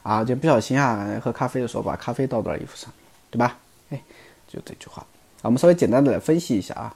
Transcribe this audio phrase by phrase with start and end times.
[0.03, 3.59] 啊，就不小心啊喝咖啡的时候把咖啡倒到了衣服上面，对吧？
[3.91, 4.01] 哎，
[4.49, 6.95] 就这句话啊，我们稍微简单的来分析一下啊。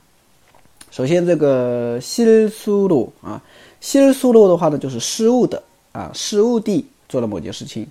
[0.91, 3.43] 首先这个실수 로， 啊，
[3.83, 7.87] 실수로的话呢就是失误的啊，失误地做了某件事情。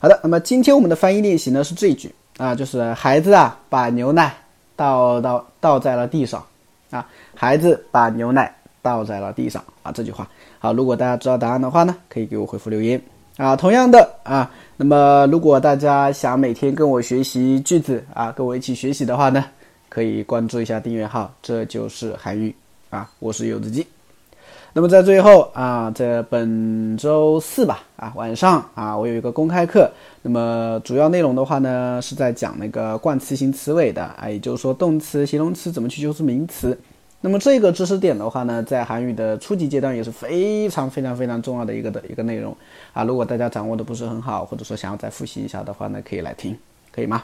[0.00, 4.33] 好的，那么今天我们的翻译练习呢是这一句 啊，就是孩子啊，把牛奶。
[4.77, 6.45] 倒倒倒在了地上，
[6.89, 10.27] 啊，孩子把牛奶倒在了地上啊，这句话
[10.59, 10.73] 好。
[10.73, 13.01] 如果大家知道答案的话呢，可以给我回复留言
[13.37, 13.55] 啊。
[13.55, 19.45] 同样的啊，那么如果大家想每天跟我学习句子啊，跟我一起学习的话呢，
[19.87, 22.53] 可以关注一下订阅号，这就是韩语
[22.89, 23.87] 啊，我是柚子鸡。
[24.77, 29.89] 那么在最后啊，在本周四吧啊晚上啊，我有一个公开课。
[30.21, 36.77] 那么主要内容的话呢，是在讲那个冠词型词尾的啊，也就是说动词、形容词怎么去修饰名词。
[37.21, 42.53] 那么这个知识点的话呢，在韩语的初级阶段也是非常非常非常重要的一个的一个内容
[42.91, 43.05] 啊。
[43.05, 46.53] 如果大家掌握的不是很好，或者说想要再复习一下的话呢，可以来听，
[46.91, 47.23] 可以吗？